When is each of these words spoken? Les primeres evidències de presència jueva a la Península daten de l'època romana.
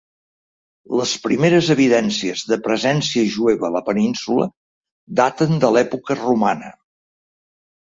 Les 1.01 1.11
primeres 1.25 1.69
evidències 1.73 2.45
de 2.53 2.57
presència 2.69 3.27
jueva 3.35 3.69
a 3.71 3.73
la 3.77 3.83
Península 3.91 4.49
daten 5.23 5.63
de 5.67 5.73
l'època 5.79 6.21
romana. 6.25 6.75